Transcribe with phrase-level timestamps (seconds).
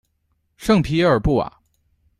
[0.57, 1.59] 圣皮耶尔布瓦。